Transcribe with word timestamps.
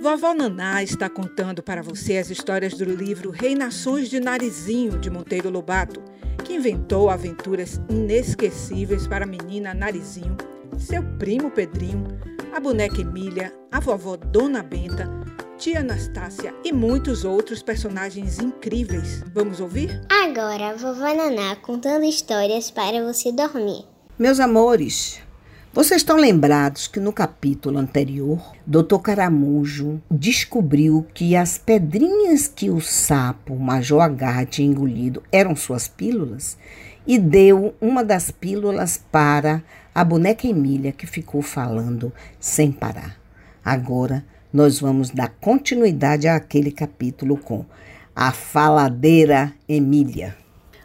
Vovó 0.00 0.32
Naná 0.32 0.82
está 0.82 1.10
contando 1.10 1.62
para 1.62 1.82
você 1.82 2.16
as 2.16 2.30
histórias 2.30 2.72
do 2.72 2.86
livro 2.86 3.30
Reinações 3.30 4.08
de 4.08 4.18
Narizinho, 4.18 4.98
de 4.98 5.10
Monteiro 5.10 5.50
Lobato, 5.50 6.02
que 6.42 6.54
inventou 6.54 7.10
aventuras 7.10 7.78
inesquecíveis 7.86 9.06
para 9.06 9.26
a 9.26 9.28
menina 9.28 9.74
Narizinho, 9.74 10.38
seu 10.78 11.02
primo 11.18 11.50
Pedrinho, 11.50 12.18
a 12.50 12.58
boneca 12.58 12.98
Emília, 12.98 13.52
a 13.70 13.78
vovó 13.78 14.16
Dona 14.16 14.62
Benta, 14.62 15.06
tia 15.58 15.80
Anastácia 15.80 16.54
e 16.64 16.72
muitos 16.72 17.22
outros 17.22 17.62
personagens 17.62 18.38
incríveis. 18.38 19.22
Vamos 19.34 19.60
ouvir? 19.60 20.00
Agora, 20.08 20.70
a 20.70 20.76
vovó 20.76 21.14
Naná 21.14 21.56
contando 21.56 22.06
histórias 22.06 22.70
para 22.70 23.04
você 23.04 23.30
dormir. 23.32 23.84
Meus 24.18 24.40
amores, 24.40 25.20
vocês 25.72 26.00
estão 26.00 26.16
lembrados 26.16 26.88
que 26.88 26.98
no 26.98 27.12
capítulo 27.12 27.78
anterior, 27.78 28.40
Dr. 28.66 28.98
Caramujo 29.00 30.02
descobriu 30.10 31.06
que 31.14 31.36
as 31.36 31.58
pedrinhas 31.58 32.48
que 32.48 32.68
o 32.68 32.80
sapo 32.80 33.54
Major 33.54 34.00
Agarra 34.00 34.44
tinha 34.44 34.66
engolido 34.66 35.22
eram 35.30 35.54
suas 35.54 35.86
pílulas 35.86 36.58
e 37.06 37.16
deu 37.16 37.72
uma 37.80 38.02
das 38.02 38.32
pílulas 38.32 39.00
para 39.12 39.62
a 39.94 40.02
boneca 40.02 40.44
Emília, 40.44 40.90
que 40.90 41.06
ficou 41.06 41.40
falando 41.40 42.12
sem 42.40 42.72
parar. 42.72 43.16
Agora 43.64 44.24
nós 44.52 44.80
vamos 44.80 45.10
dar 45.10 45.28
continuidade 45.40 46.26
àquele 46.26 46.72
capítulo 46.72 47.36
com 47.36 47.64
a 48.14 48.32
faladeira 48.32 49.54
Emília. 49.68 50.36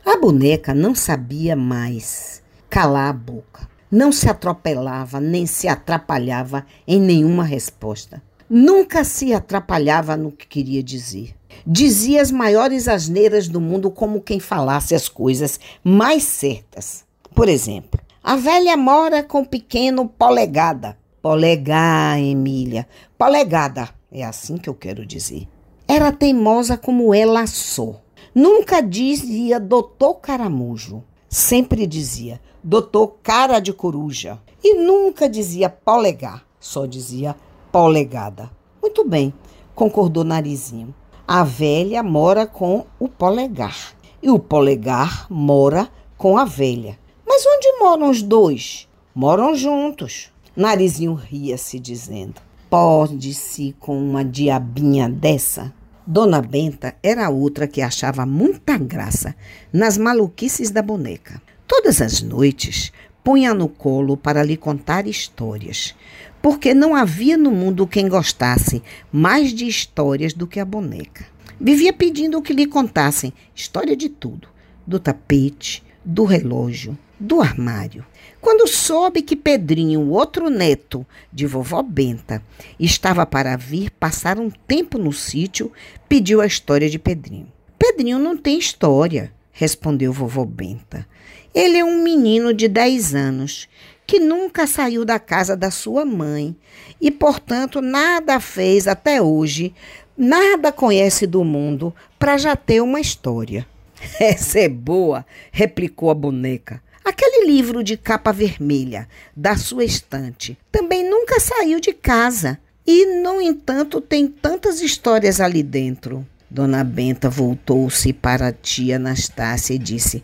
A 0.05 0.15
boneca 0.15 0.75
não 0.75 0.93
sabia 0.93 1.55
mais 1.55 2.43
calar 2.69 3.09
a 3.09 3.13
boca 3.13 3.74
não 3.95 4.11
se 4.11 4.29
atropelava 4.29 5.21
nem 5.21 5.45
se 5.45 5.69
atrapalhava 5.69 6.65
em 6.85 6.99
nenhuma 6.99 7.45
resposta. 7.45 8.21
Nunca 8.49 9.05
se 9.05 9.33
atrapalhava 9.33 10.17
no 10.17 10.33
que 10.33 10.45
queria 10.45 10.83
dizer. 10.83 11.33
Dizia 11.65 12.21
as 12.21 12.29
maiores 12.29 12.89
asneiras 12.89 13.47
do 13.47 13.61
mundo 13.61 13.89
como 13.89 14.19
quem 14.19 14.37
falasse 14.37 14.93
as 14.93 15.07
coisas 15.07 15.61
mais 15.81 16.23
certas. 16.23 17.05
Por 17.33 17.47
exemplo, 17.47 18.01
a 18.21 18.35
velha 18.35 18.75
mora 18.75 19.23
com 19.23 19.45
pequeno 19.45 20.09
polegada. 20.09 20.97
Polegar, 21.21 22.19
Emília. 22.19 22.85
Polegada. 23.17 23.89
É 24.11 24.25
assim 24.25 24.57
que 24.57 24.69
eu 24.69 24.73
quero 24.73 25.05
dizer. 25.05 25.47
Era 25.87 26.11
teimosa 26.11 26.75
como 26.75 27.13
ela 27.13 27.47
só. 27.47 28.01
Nunca 28.35 28.81
dizia 28.81 29.57
doutor 29.57 30.15
Caramujo. 30.15 31.01
Sempre 31.29 31.85
dizia 31.85 32.39
doutor 32.63 33.15
cara 33.21 33.59
de 33.59 33.71
coruja. 33.71 34.39
E 34.63 34.73
nunca 34.73 35.29
dizia 35.29 35.69
polegar, 35.69 36.43
só 36.59 36.85
dizia 36.85 37.35
polegada. 37.71 38.49
Muito 38.81 39.07
bem, 39.07 39.33
concordou 39.75 40.23
Narizinho. 40.23 40.93
A 41.27 41.43
velha 41.43 42.01
mora 42.01 42.47
com 42.47 42.85
o 42.99 43.07
polegar 43.07 43.95
e 44.21 44.29
o 44.29 44.39
polegar 44.39 45.27
mora 45.29 45.89
com 46.17 46.37
a 46.37 46.45
velha. 46.45 46.97
Mas 47.25 47.43
onde 47.45 47.79
moram 47.79 48.09
os 48.09 48.21
dois? 48.21 48.87
Moram 49.13 49.55
juntos. 49.55 50.31
Narizinho 50.55 51.13
ria-se, 51.13 51.79
dizendo: 51.79 52.41
Pode-se 52.69 53.75
com 53.79 53.97
uma 53.97 54.23
diabinha 54.23 55.07
dessa? 55.07 55.73
Dona 56.07 56.39
Benta 56.39 56.95
era 57.01 57.29
outra 57.29 57.67
que 57.67 57.81
achava 57.81 58.27
muita 58.27 58.77
graça 58.77 59.35
nas 59.73 59.97
maluquices 59.97 60.69
da 60.69 60.83
boneca. 60.83 61.41
Todas 61.67 61.99
as 61.99 62.21
noites 62.21 62.91
punha 63.23 63.55
no 63.55 63.67
colo 63.67 64.15
para 64.15 64.43
lhe 64.43 64.55
contar 64.55 65.07
histórias, 65.07 65.95
porque 66.43 66.75
não 66.75 66.93
havia 66.93 67.35
no 67.35 67.49
mundo 67.49 67.87
quem 67.87 68.07
gostasse 68.07 68.83
mais 69.11 69.51
de 69.51 69.65
histórias 69.67 70.31
do 70.31 70.45
que 70.45 70.59
a 70.59 70.65
boneca. 70.65 71.25
Vivia 71.59 71.91
pedindo 71.91 72.39
que 72.39 72.53
lhe 72.53 72.67
contassem 72.67 73.33
história 73.55 73.95
de 73.95 74.07
tudo: 74.07 74.47
do 74.85 74.99
tapete, 74.99 75.83
do 76.03 76.23
relógio, 76.23 76.95
do 77.19 77.41
armário. 77.41 78.05
Quando 78.41 78.67
soube 78.67 79.21
que 79.21 79.35
Pedrinho, 79.35 80.01
o 80.01 80.11
outro 80.11 80.49
neto 80.49 81.05
de 81.31 81.45
vovó 81.45 81.81
Benta, 81.81 82.43
estava 82.79 83.25
para 83.25 83.55
vir 83.55 83.89
passar 83.91 84.39
um 84.39 84.49
tempo 84.49 84.97
no 84.97 85.11
sítio, 85.11 85.71
pediu 86.07 86.41
a 86.41 86.45
história 86.45 86.89
de 86.89 86.99
Pedrinho. 86.99 87.51
Pedrinho 87.77 88.19
não 88.19 88.37
tem 88.37 88.59
história, 88.59 89.31
respondeu 89.51 90.13
vovó 90.13 90.45
Benta. 90.45 91.07
Ele 91.53 91.77
é 91.77 91.83
um 91.83 92.03
menino 92.03 92.53
de 92.53 92.67
10 92.67 93.15
anos 93.15 93.67
que 94.05 94.19
nunca 94.19 94.67
saiu 94.67 95.03
da 95.03 95.17
casa 95.17 95.55
da 95.55 95.71
sua 95.71 96.05
mãe 96.05 96.55
e, 97.01 97.09
portanto, 97.09 97.81
nada 97.81 98.39
fez 98.39 98.87
até 98.87 99.21
hoje, 99.21 99.73
nada 100.17 100.71
conhece 100.71 101.25
do 101.25 101.43
mundo 101.43 101.93
para 102.19 102.37
já 102.37 102.55
ter 102.55 102.81
uma 102.81 102.99
história. 102.99 103.65
Essa 104.19 104.59
é 104.59 104.69
boa, 104.69 105.25
replicou 105.51 106.09
a 106.09 106.13
boneca. 106.13 106.81
Aquele 107.05 107.45
livro 107.45 107.83
de 107.83 107.95
capa 107.95 108.33
vermelha 108.33 109.07
da 109.35 109.55
sua 109.55 109.85
estante 109.85 110.57
também 110.71 111.07
nunca 111.07 111.39
saiu 111.39 111.79
de 111.79 111.93
casa 111.93 112.59
e, 112.85 113.21
no 113.21 113.39
entanto, 113.39 114.01
tem 114.01 114.27
tantas 114.27 114.81
histórias 114.81 115.39
ali 115.39 115.61
dentro. 115.61 116.25
Dona 116.49 116.83
Benta 116.83 117.29
voltou-se 117.29 118.11
para 118.11 118.47
a 118.47 118.51
tia 118.51 118.95
Anastácia 118.95 119.75
e 119.75 119.77
disse: 119.77 120.23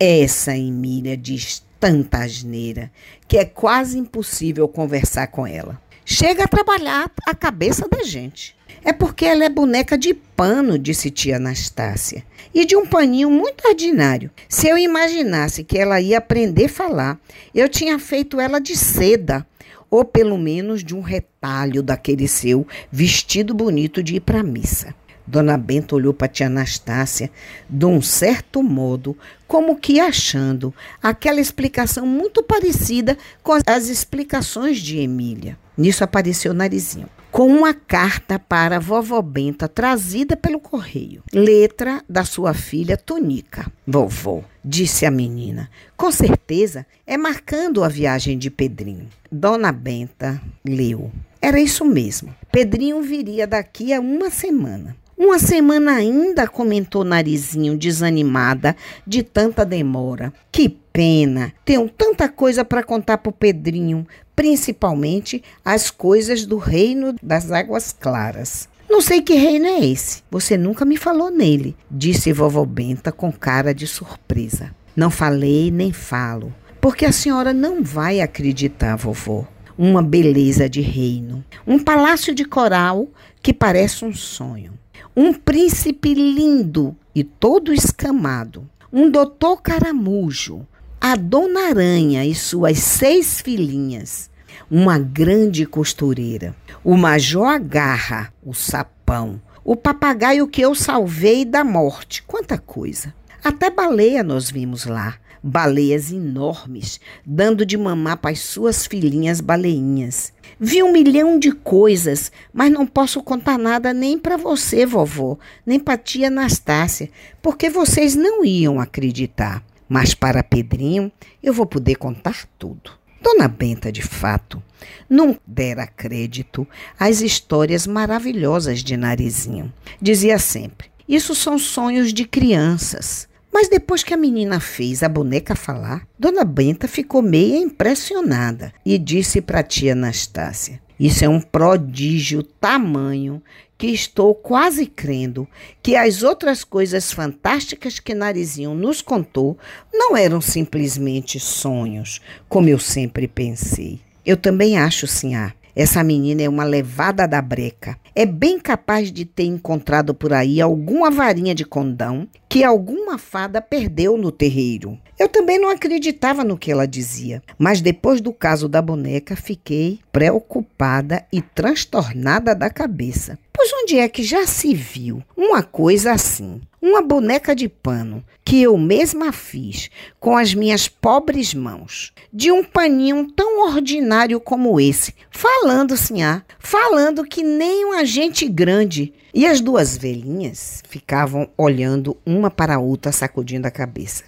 essa 0.00 0.56
Emília 0.56 1.18
diz 1.18 1.62
tanta 1.78 2.24
asneira 2.24 2.90
que 3.28 3.36
é 3.36 3.44
quase 3.44 3.98
impossível 3.98 4.66
conversar 4.66 5.26
com 5.26 5.46
ela. 5.46 5.78
Chega 6.04 6.44
a 6.44 6.48
trabalhar 6.48 7.10
a 7.26 7.34
cabeça 7.34 7.88
da 7.88 8.02
gente. 8.02 8.56
É 8.84 8.92
porque 8.92 9.24
ela 9.24 9.44
é 9.44 9.48
boneca 9.48 9.96
de 9.96 10.12
pano, 10.12 10.78
disse 10.78 11.10
tia 11.10 11.36
Anastácia, 11.36 12.24
e 12.52 12.64
de 12.64 12.74
um 12.74 12.84
paninho 12.84 13.30
muito 13.30 13.66
ordinário. 13.66 14.30
Se 14.48 14.68
eu 14.68 14.76
imaginasse 14.76 15.62
que 15.62 15.78
ela 15.78 16.00
ia 16.00 16.18
aprender 16.18 16.64
a 16.64 16.68
falar, 16.68 17.20
eu 17.54 17.68
tinha 17.68 17.98
feito 17.98 18.40
ela 18.40 18.58
de 18.58 18.76
seda, 18.76 19.46
ou 19.88 20.04
pelo 20.04 20.36
menos 20.36 20.82
de 20.82 20.96
um 20.96 21.00
retalho 21.00 21.82
daquele 21.82 22.26
seu 22.26 22.66
vestido 22.90 23.54
bonito 23.54 24.02
de 24.02 24.16
ir 24.16 24.20
para 24.20 24.40
a 24.40 24.44
missa. 24.44 24.94
Dona 25.26 25.56
Benta 25.56 25.94
olhou 25.94 26.12
para 26.12 26.28
tia 26.28 26.46
Anastácia 26.46 27.30
de 27.68 27.86
um 27.86 28.02
certo 28.02 28.62
modo, 28.62 29.16
como 29.46 29.76
que 29.76 30.00
achando 30.00 30.74
aquela 31.02 31.40
explicação 31.40 32.06
muito 32.06 32.42
parecida 32.42 33.16
com 33.42 33.52
as 33.66 33.88
explicações 33.88 34.78
de 34.78 34.98
Emília. 34.98 35.58
Nisso 35.76 36.04
apareceu 36.04 36.52
o 36.52 36.54
Narizinho, 36.54 37.08
com 37.30 37.46
uma 37.46 37.72
carta 37.72 38.38
para 38.38 38.76
a 38.76 38.78
vovó 38.78 39.22
Benta 39.22 39.66
trazida 39.66 40.36
pelo 40.36 40.60
correio. 40.60 41.22
Letra 41.32 42.02
da 42.08 42.24
sua 42.24 42.52
filha 42.52 42.96
Tonica. 42.96 43.70
Vovó, 43.86 44.44
disse 44.62 45.06
a 45.06 45.10
menina, 45.10 45.70
com 45.96 46.12
certeza 46.12 46.86
é 47.06 47.16
marcando 47.16 47.82
a 47.82 47.88
viagem 47.88 48.36
de 48.36 48.50
Pedrinho. 48.50 49.08
Dona 49.30 49.72
Benta 49.72 50.40
leu. 50.62 51.10
Era 51.40 51.58
isso 51.58 51.84
mesmo. 51.84 52.34
Pedrinho 52.52 53.02
viria 53.02 53.46
daqui 53.46 53.92
a 53.92 54.00
uma 54.00 54.30
semana. 54.30 54.94
Uma 55.24 55.38
semana 55.38 55.92
ainda, 55.92 56.48
comentou 56.48 57.04
Narizinho, 57.04 57.78
desanimada 57.78 58.74
de 59.06 59.22
tanta 59.22 59.64
demora. 59.64 60.32
Que 60.50 60.68
pena! 60.68 61.52
Tenho 61.64 61.88
tanta 61.88 62.28
coisa 62.28 62.64
para 62.64 62.82
contar 62.82 63.18
pro 63.18 63.30
Pedrinho, 63.30 64.04
principalmente 64.34 65.40
as 65.64 65.92
coisas 65.92 66.44
do 66.44 66.58
reino 66.58 67.14
das 67.22 67.52
águas 67.52 67.92
claras. 67.92 68.68
Não 68.90 69.00
sei 69.00 69.22
que 69.22 69.34
reino 69.34 69.64
é 69.64 69.86
esse. 69.86 70.24
Você 70.28 70.58
nunca 70.58 70.84
me 70.84 70.96
falou 70.96 71.30
nele, 71.30 71.76
disse 71.88 72.32
vovó 72.32 72.64
Benta 72.64 73.12
com 73.12 73.30
cara 73.30 73.72
de 73.72 73.86
surpresa. 73.86 74.74
Não 74.96 75.08
falei 75.08 75.70
nem 75.70 75.92
falo, 75.92 76.52
porque 76.80 77.06
a 77.06 77.12
senhora 77.12 77.52
não 77.52 77.80
vai 77.80 78.20
acreditar, 78.20 78.96
vovó. 78.96 79.46
Uma 79.78 80.02
beleza 80.02 80.68
de 80.68 80.80
reino, 80.80 81.44
um 81.64 81.78
palácio 81.78 82.34
de 82.34 82.44
coral 82.44 83.06
que 83.40 83.54
parece 83.54 84.04
um 84.04 84.12
sonho 84.12 84.81
um 85.16 85.32
príncipe 85.32 86.14
lindo 86.14 86.96
e 87.14 87.22
todo 87.22 87.72
escamado, 87.72 88.68
um 88.92 89.10
doutor 89.10 89.60
caramujo, 89.62 90.66
a 91.00 91.16
dona 91.16 91.68
Aranha 91.68 92.24
e 92.24 92.34
suas 92.34 92.78
seis 92.78 93.40
filhinhas, 93.40 94.30
uma 94.70 94.98
grande 94.98 95.66
costureira, 95.66 96.54
o 96.84 96.96
major 96.96 97.46
Agarra, 97.46 98.32
o 98.44 98.54
sapão, 98.54 99.40
o 99.64 99.76
papagaio 99.76 100.48
que 100.48 100.60
eu 100.60 100.74
salvei 100.74 101.44
da 101.44 101.64
morte, 101.64 102.22
quanta 102.22 102.58
coisa. 102.58 103.14
Até 103.44 103.70
baleia 103.70 104.22
nós 104.22 104.50
vimos 104.50 104.84
lá, 104.86 105.16
baleias 105.42 106.12
enormes, 106.12 107.00
dando 107.26 107.66
de 107.66 107.76
mamar 107.76 108.18
para 108.18 108.30
as 108.30 108.38
suas 108.38 108.86
filhinhas 108.86 109.40
baleinhas. 109.40 110.32
Vi 110.60 110.80
um 110.80 110.92
milhão 110.92 111.40
de 111.40 111.50
coisas, 111.50 112.30
mas 112.52 112.70
não 112.70 112.86
posso 112.86 113.20
contar 113.20 113.58
nada 113.58 113.92
nem 113.92 114.16
para 114.16 114.36
você, 114.36 114.86
vovó, 114.86 115.36
nem 115.66 115.80
para 115.80 115.98
tia 115.98 116.28
Anastácia, 116.28 117.10
porque 117.42 117.68
vocês 117.68 118.14
não 118.14 118.44
iam 118.44 118.78
acreditar. 118.78 119.64
Mas 119.88 120.14
para 120.14 120.44
Pedrinho, 120.44 121.10
eu 121.42 121.52
vou 121.52 121.66
poder 121.66 121.96
contar 121.96 122.46
tudo. 122.56 122.92
Dona 123.20 123.48
Benta, 123.48 123.90
de 123.90 124.02
fato, 124.02 124.62
não 125.10 125.36
dera 125.44 125.86
crédito 125.86 126.66
às 126.98 127.20
histórias 127.20 127.88
maravilhosas 127.88 128.84
de 128.84 128.96
Narizinho. 128.96 129.72
Dizia 130.00 130.38
sempre: 130.38 130.88
Isso 131.08 131.34
são 131.34 131.58
sonhos 131.58 132.12
de 132.12 132.24
crianças. 132.24 133.28
Mas 133.52 133.68
depois 133.68 134.02
que 134.02 134.14
a 134.14 134.16
menina 134.16 134.58
fez 134.58 135.02
a 135.02 135.08
boneca 135.08 135.54
falar, 135.54 136.06
Dona 136.18 136.44
Benta 136.44 136.88
ficou 136.88 137.20
meio 137.20 137.56
impressionada 137.56 138.72
e 138.84 138.96
disse 138.96 139.42
para 139.42 139.60
a 139.60 139.62
tia 139.62 139.92
Anastácia: 139.92 140.80
Isso 140.98 141.24
é 141.24 141.28
um 141.28 141.40
prodígio 141.40 142.42
tamanho 142.42 143.42
que 143.76 143.88
estou 143.88 144.34
quase 144.34 144.86
crendo 144.86 145.46
que 145.82 145.96
as 145.96 146.22
outras 146.22 146.64
coisas 146.64 147.12
fantásticas 147.12 147.98
que 147.98 148.14
Narizinho 148.14 148.74
nos 148.74 149.02
contou 149.02 149.58
não 149.92 150.16
eram 150.16 150.40
simplesmente 150.40 151.40
sonhos, 151.40 152.20
como 152.48 152.68
eu 152.68 152.78
sempre 152.78 153.26
pensei. 153.26 154.00
Eu 154.24 154.36
também 154.36 154.78
acho, 154.78 155.06
Sinhá. 155.06 155.52
Essa 155.74 156.04
menina 156.04 156.42
é 156.42 156.48
uma 156.48 156.64
levada 156.64 157.26
da 157.26 157.42
breca. 157.42 157.98
É 158.14 158.26
bem 158.26 158.58
capaz 158.58 159.10
de 159.10 159.24
ter 159.24 159.44
encontrado 159.44 160.12
por 160.12 160.34
aí 160.34 160.60
alguma 160.60 161.10
varinha 161.10 161.54
de 161.54 161.64
condão 161.64 162.28
que 162.46 162.62
alguma 162.62 163.16
fada 163.16 163.62
perdeu 163.62 164.18
no 164.18 164.30
terreiro. 164.30 164.98
Eu 165.18 165.28
também 165.28 165.58
não 165.58 165.70
acreditava 165.70 166.44
no 166.44 166.58
que 166.58 166.70
ela 166.70 166.86
dizia, 166.86 167.42
mas 167.58 167.80
depois 167.80 168.20
do 168.20 168.30
caso 168.30 168.68
da 168.68 168.82
boneca 168.82 169.34
fiquei 169.34 170.00
preocupada 170.12 171.24
e 171.32 171.40
transtornada 171.40 172.54
da 172.54 172.68
cabeça. 172.68 173.38
Pois 173.62 173.72
onde 173.74 173.96
é 173.96 174.08
que 174.08 174.24
já 174.24 174.44
se 174.44 174.74
viu 174.74 175.22
uma 175.36 175.62
coisa 175.62 176.10
assim? 176.10 176.60
Uma 176.80 177.00
boneca 177.00 177.54
de 177.54 177.68
pano 177.68 178.24
que 178.44 178.60
eu 178.60 178.76
mesma 178.76 179.30
fiz 179.30 179.88
com 180.18 180.36
as 180.36 180.52
minhas 180.52 180.88
pobres 180.88 181.54
mãos, 181.54 182.12
de 182.32 182.50
um 182.50 182.64
paninho 182.64 183.30
tão 183.30 183.64
ordinário 183.68 184.40
como 184.40 184.80
esse, 184.80 185.14
falando 185.30 185.94
assim, 185.94 186.24
ah, 186.24 186.42
falando 186.58 187.22
que 187.22 187.44
nem 187.44 187.84
um 187.84 187.92
agente 187.92 188.48
grande. 188.48 189.14
E 189.32 189.46
as 189.46 189.60
duas 189.60 189.96
velhinhas 189.96 190.82
ficavam 190.88 191.48
olhando 191.56 192.16
uma 192.26 192.50
para 192.50 192.74
a 192.74 192.80
outra, 192.80 193.12
sacudindo 193.12 193.68
a 193.68 193.70
cabeça. 193.70 194.24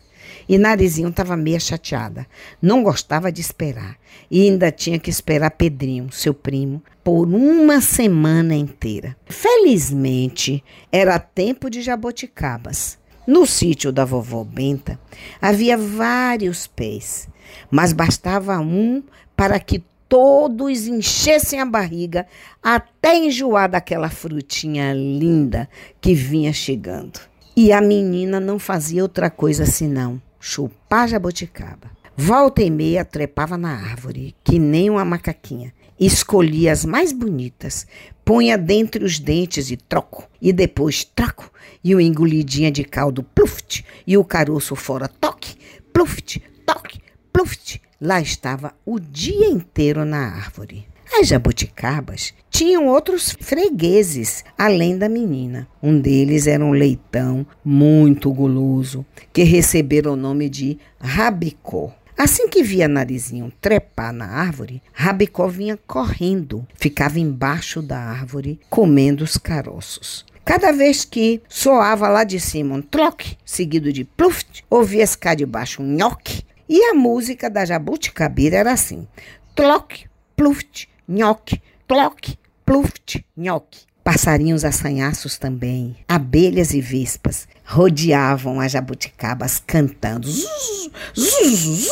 E 0.49 0.59
Narizinho 0.59 1.09
estava 1.09 1.37
meio 1.37 1.61
chateada. 1.61 2.27
Não 2.61 2.83
gostava 2.83 3.33
de 3.33 3.41
esperar. 3.41 3.97
E 4.31 4.43
ainda 4.43 4.71
tinha 4.71 4.99
que 4.99 5.11
esperar 5.11 5.51
Pedrinho, 5.51 6.11
seu 6.13 6.35
primo, 6.35 6.83
por 7.03 7.27
uma 7.27 7.81
semana 7.81 8.55
inteira. 8.55 9.17
Felizmente, 9.27 10.63
era 10.93 11.19
tempo 11.19 11.71
de 11.71 11.83
jaboticabas. 11.83 12.99
No 13.27 13.47
sítio 13.47 13.91
da 13.91 14.05
vovó 14.05 14.45
Benta 14.45 15.01
havia 15.41 15.79
vários 15.79 16.67
pés, 16.67 17.27
mas 17.71 17.95
bastava 17.95 18.59
um 18.59 19.03
para 19.35 19.59
que 19.59 19.83
todos 20.07 20.87
enchessem 20.87 21.59
a 21.59 21.65
barriga 21.65 22.27
até 22.63 23.17
enjoar 23.17 23.71
daquela 23.71 24.11
frutinha 24.11 24.93
linda 24.93 25.69
que 26.03 26.15
vinha 26.15 26.53
chegando. 26.53 27.19
E 27.57 27.73
a 27.73 27.81
menina 27.81 28.39
não 28.39 28.59
fazia 28.59 29.03
outra 29.03 29.31
coisa 29.31 29.65
senão 29.65 30.21
chupar 30.45 31.09
jabuticaba. 31.09 31.91
Volta 32.15 32.63
e 32.63 32.71
meia 32.71 33.03
trepava 33.03 33.57
na 33.57 33.71
árvore, 33.71 34.37
que 34.45 34.59
nem 34.59 34.91
uma 34.91 35.03
macaquinha. 35.03 35.73
Escolhia 35.99 36.71
as 36.71 36.85
mais 36.85 37.13
bonitas, 37.13 37.87
punha 38.23 38.59
dentre 38.59 39.03
os 39.03 39.19
dentes 39.19 39.71
e 39.71 39.77
troco, 39.77 40.29
e 40.43 40.53
depois 40.53 41.03
troco, 41.03 41.51
e 41.83 41.95
o 41.95 42.01
engolidinha 42.01 42.71
de 42.71 42.85
caldo 42.85 43.23
pluft, 43.23 43.87
e 44.07 44.19
o 44.19 44.25
caroço 44.25 44.77
fora 44.77 45.09
toque, 45.09 45.57
pluft, 45.95 46.43
toque, 46.67 47.01
pluft. 47.33 47.81
Lá 47.99 48.21
estava 48.21 48.75
o 48.85 49.01
dia 49.01 49.47
inteiro 49.47 50.05
na 50.05 50.27
árvore. 50.29 50.87
As 51.17 51.29
jabuticabas 51.29 52.35
tinham 52.51 52.89
outros 52.89 53.37
fregueses 53.41 54.45
além 54.59 54.99
da 54.99 55.09
menina. 55.09 55.69
Um 55.81 56.01
deles 56.01 56.49
era 56.49 56.63
um 56.65 56.73
leitão 56.73 57.47
muito 57.65 58.33
guloso, 58.33 59.07
que 59.33 59.45
recebera 59.45 60.11
o 60.11 60.17
nome 60.17 60.49
de 60.49 60.77
Rabicó. 61.01 61.93
Assim 62.19 62.49
que 62.49 62.65
via 62.65 62.89
Narizinho 62.89 63.53
trepar 63.61 64.13
na 64.13 64.27
árvore, 64.27 64.83
Rabicó 64.93 65.47
vinha 65.47 65.79
correndo, 65.87 66.67
ficava 66.75 67.21
embaixo 67.21 67.81
da 67.81 67.99
árvore, 67.99 68.59
comendo 68.69 69.23
os 69.23 69.37
caroços. 69.37 70.27
Cada 70.45 70.73
vez 70.73 71.05
que 71.05 71.41
soava 71.49 72.09
lá 72.09 72.25
de 72.25 72.41
cima 72.41 72.75
um 72.75 72.83
troque, 72.83 73.37
seguido 73.45 73.93
de 73.93 74.05
pluft, 74.05 74.65
ouvia-se 74.69 75.17
cá 75.17 75.37
de 75.37 75.47
baixo 75.47 75.81
um 75.81 75.87
nhoque. 75.87 76.43
E 76.69 76.83
a 76.91 76.95
música 76.95 77.49
da 77.49 77.65
jabuticabira 77.65 78.57
era 78.57 78.73
assim: 78.73 79.07
troque, 79.55 80.07
pluft, 80.37 80.89
nhoque, 81.09 81.61
cloque, 81.89 82.37
pluft, 82.65 83.19
nhoque. 83.37 83.87
Passarinhos 84.05 84.67
assanhaços 84.67 85.39
também, 85.39 85.97
abelhas 86.07 86.75
e 86.75 86.81
vespas 86.83 87.49
rodeavam 87.65 88.61
as 88.61 88.73
jabuticabas 88.73 89.63
cantando. 89.67 90.29
Zzz, 90.29 90.91
zzz, 91.17 91.89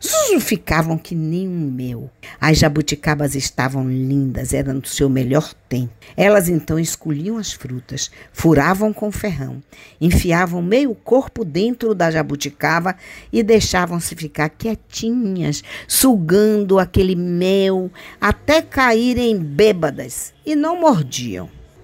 zzz, 0.00 0.44
ficavam 0.44 0.96
que 0.96 1.14
nem 1.14 1.48
um 1.48 1.70
meu. 1.70 2.08
As 2.40 2.58
jabuticabas 2.58 3.34
estavam 3.34 3.88
lindas, 3.88 4.54
eram 4.54 4.78
do 4.78 4.86
seu 4.86 5.10
melhor 5.10 5.52
tempo. 5.68 5.92
Elas 6.16 6.48
então 6.48 6.78
escolhiam 6.78 7.36
as 7.36 7.52
frutas, 7.52 8.10
furavam 8.32 8.92
com 8.92 9.10
ferrão, 9.10 9.60
enfiavam 10.00 10.62
meio 10.62 10.94
corpo 10.94 11.44
dentro 11.44 11.94
da 11.94 12.10
jabuticaba 12.10 12.94
e 13.32 13.42
deixavam-se 13.42 14.14
ficar 14.14 14.50
quietinhas, 14.50 15.64
sugando 15.88 16.78
aquele 16.78 17.16
mel 17.16 17.90
até 18.20 18.62
caírem 18.62 19.36
bêbadas 19.36 20.32
e 20.46 20.54
não 20.54 20.80
mordiam. 20.80 21.31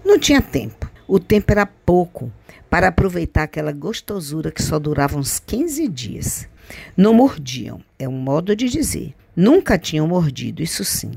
Não 0.08 0.18
tinha 0.18 0.40
tempo. 0.40 0.90
O 1.06 1.20
tempo 1.20 1.52
era 1.52 1.66
pouco 1.66 2.32
para 2.70 2.88
aproveitar 2.88 3.42
aquela 3.42 3.72
gostosura 3.72 4.50
que 4.50 4.62
só 4.62 4.78
durava 4.78 5.18
uns 5.18 5.38
15 5.38 5.86
dias. 5.86 6.48
Não 6.96 7.12
mordiam, 7.12 7.82
é 7.98 8.08
um 8.08 8.18
modo 8.18 8.56
de 8.56 8.70
dizer. 8.70 9.14
Nunca 9.36 9.76
tinham 9.76 10.08
mordido, 10.08 10.62
isso 10.62 10.82
sim. 10.82 11.10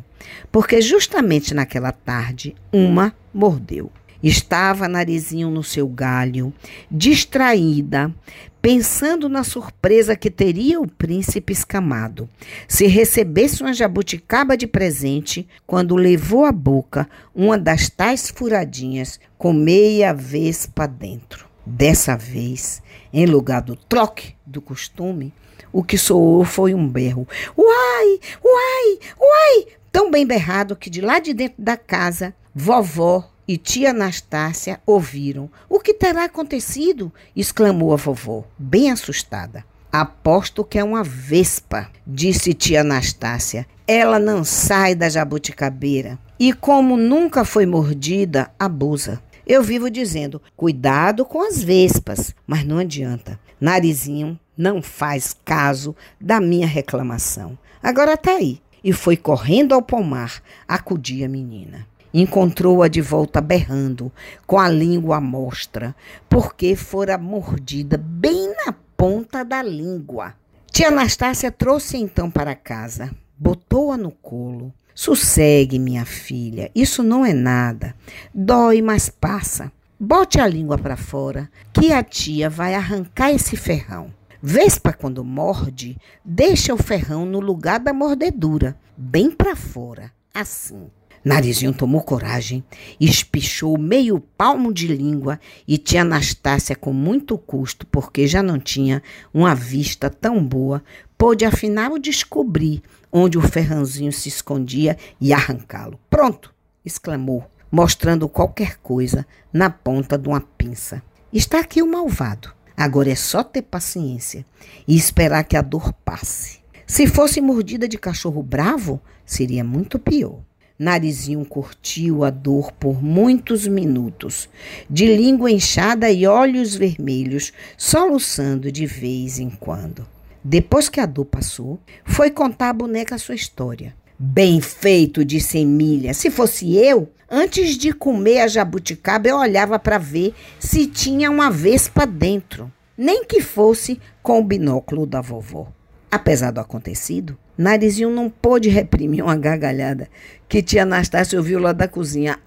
Porque 0.51 0.81
justamente 0.81 1.53
naquela 1.53 1.93
tarde, 1.93 2.53
uma 2.69 3.15
mordeu. 3.33 3.89
Estava 4.23 4.87
narizinho 4.87 5.49
no 5.49 5.63
seu 5.63 5.87
galho, 5.87 6.53
distraída, 6.89 8.13
pensando 8.61 9.27
na 9.27 9.43
surpresa 9.43 10.15
que 10.15 10.29
teria 10.29 10.79
o 10.79 10.87
príncipe 10.87 11.51
escamado 11.51 12.29
se 12.67 12.85
recebesse 12.85 13.63
uma 13.63 13.73
jabuticaba 13.73 14.55
de 14.55 14.67
presente 14.67 15.47
quando 15.65 15.95
levou 15.95 16.45
à 16.45 16.51
boca 16.51 17.09
uma 17.33 17.57
das 17.57 17.89
tais 17.89 18.29
furadinhas 18.29 19.19
com 19.37 19.51
meia 19.51 20.13
vespa 20.13 20.87
dentro. 20.87 21.49
Dessa 21.65 22.15
vez, 22.15 22.81
em 23.11 23.25
lugar 23.25 23.61
do 23.61 23.75
troque 23.75 24.35
do 24.45 24.61
costume, 24.61 25.33
o 25.71 25.83
que 25.83 25.97
soou 25.97 26.43
foi 26.43 26.73
um 26.73 26.87
berro. 26.87 27.27
Uai, 27.57 28.19
uai, 28.43 28.99
uai! 29.19 29.67
Tão 29.91 30.09
bem 30.11 30.25
berrado 30.25 30.75
que 30.75 30.89
de 30.89 31.01
lá 31.01 31.19
de 31.19 31.33
dentro 31.33 31.61
da 31.61 31.77
casa, 31.77 32.33
vovó 32.53 33.29
e 33.51 33.57
tia 33.57 33.89
Anastácia 33.89 34.79
ouviram. 34.85 35.49
O 35.67 35.77
que 35.77 35.93
terá 35.93 36.23
acontecido? 36.23 37.11
exclamou 37.35 37.91
a 37.91 37.97
vovó, 37.97 38.45
bem 38.57 38.89
assustada. 38.89 39.65
Aposto 39.91 40.63
que 40.63 40.79
é 40.79 40.83
uma 40.85 41.03
vespa, 41.03 41.89
disse 42.07 42.53
tia 42.53 42.79
Anastácia. 42.79 43.67
Ela 43.85 44.19
não 44.19 44.45
sai 44.45 44.95
da 44.95 45.09
jabuticabeira 45.09 46.17
e, 46.39 46.53
como 46.53 46.95
nunca 46.95 47.43
foi 47.43 47.65
mordida, 47.65 48.49
abusa. 48.57 49.21
Eu 49.45 49.61
vivo 49.61 49.89
dizendo: 49.89 50.41
cuidado 50.55 51.25
com 51.25 51.45
as 51.45 51.61
vespas, 51.61 52.33
mas 52.47 52.63
não 52.63 52.77
adianta. 52.77 53.37
Narizinho 53.59 54.39
não 54.57 54.81
faz 54.81 55.35
caso 55.43 55.93
da 56.21 56.39
minha 56.39 56.67
reclamação. 56.67 57.59
Agora 57.83 58.15
tá 58.15 58.31
aí. 58.31 58.61
E 58.83 58.93
foi 58.93 59.15
correndo 59.15 59.75
ao 59.75 59.81
pomar 59.81 60.41
acudir 60.67 61.23
a 61.23 61.27
menina. 61.27 61.85
Encontrou-a 62.13 62.87
de 62.87 63.01
volta 63.01 63.39
berrando, 63.39 64.11
com 64.45 64.59
a 64.59 64.67
língua 64.67 65.17
à 65.17 65.21
mostra, 65.21 65.95
porque 66.29 66.75
fora 66.75 67.17
mordida 67.17 67.97
bem 67.97 68.53
na 68.65 68.73
ponta 68.97 69.43
da 69.43 69.61
língua. 69.61 70.33
Tia 70.71 70.89
Anastácia 70.89 71.51
trouxe 71.51 71.97
então 71.97 72.29
para 72.29 72.55
casa, 72.55 73.11
botou-a 73.37 73.97
no 73.97 74.11
colo. 74.11 74.73
Sossegue, 74.93 75.79
minha 75.79 76.05
filha, 76.05 76.69
isso 76.75 77.01
não 77.01 77.25
é 77.25 77.33
nada. 77.33 77.95
Dói, 78.33 78.81
mas 78.81 79.09
passa. 79.09 79.71
Bote 79.99 80.39
a 80.39 80.47
língua 80.47 80.77
para 80.77 80.97
fora, 80.97 81.49
que 81.71 81.93
a 81.93 82.03
tia 82.03 82.49
vai 82.49 82.73
arrancar 82.73 83.31
esse 83.31 83.55
ferrão. 83.55 84.13
Vespa, 84.41 84.91
quando 84.91 85.23
morde, 85.23 85.97
deixa 86.25 86.73
o 86.73 86.77
ferrão 86.77 87.25
no 87.25 87.39
lugar 87.39 87.79
da 87.79 87.93
mordedura, 87.93 88.75
bem 88.97 89.29
para 89.29 89.55
fora, 89.55 90.11
assim. 90.33 90.89
Narizinho 91.23 91.71
tomou 91.71 92.01
coragem, 92.01 92.63
espichou 92.99 93.77
meio 93.77 94.19
palmo 94.19 94.73
de 94.73 94.87
língua 94.87 95.39
e 95.67 95.77
tia 95.77 96.01
Anastácia, 96.01 96.75
com 96.75 96.91
muito 96.91 97.37
custo, 97.37 97.85
porque 97.85 98.25
já 98.27 98.41
não 98.41 98.59
tinha 98.59 99.03
uma 99.33 99.53
vista 99.53 100.09
tão 100.09 100.43
boa, 100.43 100.83
pôde 101.17 101.45
afinal 101.45 101.99
descobrir 101.99 102.81
onde 103.11 103.37
o 103.37 103.41
ferranzinho 103.41 104.11
se 104.11 104.29
escondia 104.29 104.97
e 105.19 105.31
arrancá-lo. 105.31 105.99
Pronto! 106.09 106.53
exclamou, 106.83 107.45
mostrando 107.71 108.27
qualquer 108.27 108.77
coisa 108.77 109.25
na 109.53 109.69
ponta 109.69 110.17
de 110.17 110.27
uma 110.27 110.41
pinça. 110.41 111.03
Está 111.31 111.59
aqui 111.59 111.81
o 111.81 111.87
malvado. 111.87 112.51
Agora 112.75 113.11
é 113.11 113.15
só 113.15 113.43
ter 113.43 113.61
paciência 113.61 114.43
e 114.87 114.95
esperar 114.95 115.43
que 115.43 115.55
a 115.55 115.61
dor 115.61 115.93
passe. 115.93 116.61
Se 116.87 117.05
fosse 117.05 117.39
mordida 117.39 117.87
de 117.87 117.97
cachorro 117.97 118.41
bravo, 118.41 118.99
seria 119.23 119.63
muito 119.63 119.99
pior. 119.99 120.39
Narizinho 120.81 121.45
curtiu 121.45 122.23
a 122.23 122.31
dor 122.31 122.71
por 122.71 123.03
muitos 123.03 123.67
minutos, 123.67 124.49
de 124.89 125.05
língua 125.05 125.51
inchada 125.51 126.09
e 126.09 126.25
olhos 126.25 126.73
vermelhos, 126.73 127.53
soluçando 127.77 128.71
de 128.71 128.87
vez 128.87 129.37
em 129.37 129.51
quando. 129.51 130.07
Depois 130.43 130.89
que 130.89 130.99
a 130.99 131.05
dor 131.05 131.25
passou, 131.25 131.79
foi 132.03 132.31
contar 132.31 132.69
à 132.69 132.73
boneca 132.73 133.13
a 133.13 133.19
sua 133.19 133.35
história. 133.35 133.95
Bem 134.17 134.59
feito, 134.59 135.23
disse 135.23 135.59
Emília. 135.59 136.15
Se 136.15 136.31
fosse 136.31 136.75
eu, 136.75 137.11
antes 137.29 137.77
de 137.77 137.93
comer 137.93 138.39
a 138.39 138.47
jabuticaba, 138.47 139.29
eu 139.29 139.37
olhava 139.37 139.77
para 139.77 139.99
ver 139.99 140.33
se 140.59 140.87
tinha 140.87 141.29
uma 141.29 141.51
vespa 141.51 142.07
dentro, 142.07 142.73
nem 142.97 143.23
que 143.23 143.39
fosse 143.39 144.01
com 144.23 144.39
o 144.39 144.43
binóculo 144.43 145.05
da 145.05 145.21
vovó. 145.21 145.71
Apesar 146.11 146.51
do 146.51 146.59
acontecido, 146.59 147.37
Narizinho 147.57 148.09
não 148.09 148.29
pôde 148.29 148.67
reprimir 148.67 149.23
uma 149.23 149.35
gargalhada 149.37 150.09
que 150.49 150.61
tia 150.61 150.83
Anastácia 150.83 151.39
ouviu 151.39 151.57
lá 151.57 151.71
da 151.71 151.87
cozinha. 151.87 152.37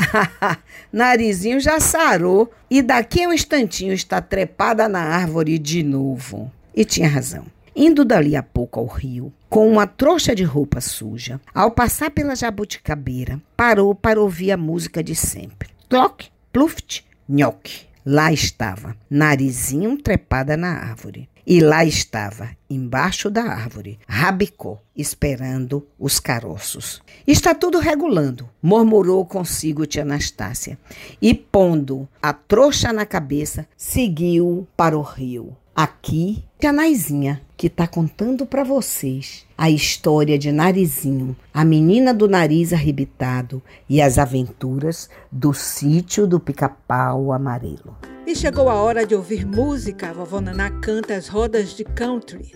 Narizinho 0.93 1.59
já 1.59 1.81
sarou 1.81 2.53
e 2.71 2.83
daqui 2.83 3.25
a 3.25 3.29
um 3.29 3.33
instantinho 3.33 3.95
está 3.95 4.21
trepada 4.21 4.87
na 4.87 5.01
árvore 5.01 5.59
de 5.59 5.83
novo. 5.83 6.53
E 6.75 6.85
tinha 6.85 7.09
razão. 7.09 7.47
Indo 7.75 8.05
dali 8.05 8.37
a 8.37 8.43
pouco 8.43 8.79
ao 8.79 8.87
rio, 8.87 9.33
com 9.49 9.67
uma 9.67 9.87
trouxa 9.87 10.35
de 10.35 10.45
roupa 10.45 10.81
suja, 10.81 11.41
ao 11.55 11.71
passar 11.71 12.11
pela 12.11 12.37
jabuticabeira, 12.37 13.41
parou 13.57 13.95
para 13.95 14.21
ouvir 14.21 14.53
a 14.53 14.57
música 14.57 15.03
de 15.03 15.15
sempre. 15.15 15.71
Clock, 15.89 16.29
pluft, 16.53 17.05
nhoque. 17.29 17.87
Lá 18.05 18.31
estava, 18.31 18.95
narizinho 19.09 19.97
trepada 19.97 20.57
na 20.57 20.69
árvore. 20.69 21.29
E 21.47 21.61
lá 21.61 21.85
estava, 21.85 22.51
embaixo 22.71 23.31
da 23.31 23.43
árvore, 23.43 23.99
Rabicó, 24.09 24.81
esperando 24.97 25.87
os 25.99 26.19
caroços. 26.19 27.03
Está 27.27 27.55
tudo 27.55 27.79
regulando, 27.79 28.49
murmurou 28.63 29.27
consigo 29.27 29.87
tia 29.87 30.03
Anastácia. 30.03 30.79
E 31.21 31.35
pondo 31.35 32.09
a 32.23 32.33
trouxa 32.33 32.93
na 32.93 33.05
cabeça, 33.05 33.67
seguiu 33.77 34.67
para 34.75 34.97
o 34.97 35.03
rio. 35.03 35.55
Aqui, 35.77 36.45
tia 36.57 36.73
Naizinha, 36.73 37.43
que 37.57 37.67
está 37.67 37.85
contando 37.85 38.47
para 38.47 38.63
vocês 38.63 39.45
a 39.59 39.69
história 39.69 40.39
de 40.39 40.53
Narizinho, 40.53 41.35
a 41.53 41.65
menina 41.65 42.15
do 42.15 42.29
nariz 42.29 42.73
arrebitado 42.73 43.61
e 43.89 44.01
as 44.01 44.17
aventuras 44.17 45.11
do 45.33 45.53
sítio 45.53 46.29
do 46.29 46.39
pica-pau 46.39 47.33
amarelo. 47.33 47.97
E 48.25 48.37
chegou 48.37 48.69
a 48.69 48.75
hora 48.75 49.05
de 49.05 49.17
ouvir 49.17 49.45
música. 49.45 50.11
A 50.11 50.13
vovó 50.13 50.41
Naná 50.41 50.71
canta 50.71 51.17
as 51.17 51.27
rodas 51.27 51.75
de 51.75 51.83
country. 51.83 52.53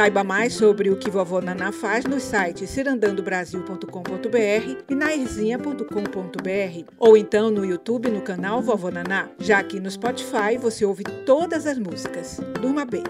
Saiba 0.00 0.24
mais 0.24 0.54
sobre 0.54 0.88
o 0.88 0.96
que 0.96 1.10
vovó 1.10 1.42
Naná 1.42 1.70
faz 1.72 2.06
nos 2.06 2.22
sites 2.22 2.70
cirandandobrasil.com.br 2.70 4.82
e 4.88 4.94
nairzinha.com.br 4.94 6.84
ou 6.98 7.18
então 7.18 7.50
no 7.50 7.66
YouTube 7.66 8.10
no 8.10 8.22
canal 8.22 8.62
Vovó 8.62 8.90
Naná. 8.90 9.28
Já 9.38 9.58
aqui 9.58 9.78
no 9.78 9.90
Spotify 9.90 10.56
você 10.58 10.86
ouve 10.86 11.04
todas 11.26 11.66
as 11.66 11.78
músicas. 11.78 12.40
Durma 12.62 12.86
bem. 12.86 13.04